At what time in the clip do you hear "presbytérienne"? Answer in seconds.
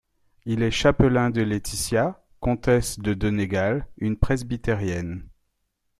4.17-5.29